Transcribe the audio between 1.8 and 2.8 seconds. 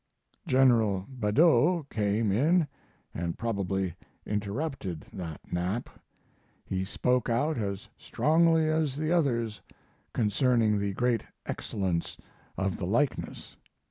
came in,